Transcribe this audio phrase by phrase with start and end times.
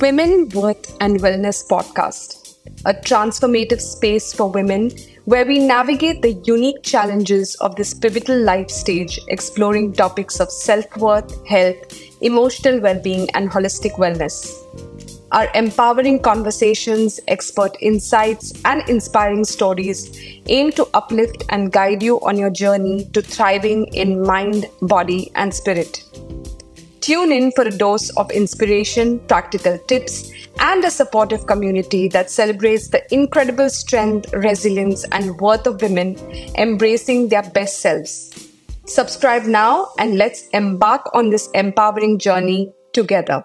[0.00, 4.92] Women, Worth and Wellness podcast, a transformative space for women
[5.24, 10.84] where we navigate the unique challenges of this pivotal life stage, exploring topics of self
[10.98, 11.76] worth, health,
[12.20, 14.54] emotional well being, and holistic wellness.
[15.32, 22.38] Our empowering conversations, expert insights, and inspiring stories aim to uplift and guide you on
[22.38, 26.04] your journey to thriving in mind, body, and spirit.
[27.08, 30.30] Tune in for a dose of inspiration, practical tips,
[30.60, 36.18] and a supportive community that celebrates the incredible strength, resilience, and worth of women
[36.58, 38.50] embracing their best selves.
[38.84, 43.42] Subscribe now and let's embark on this empowering journey together.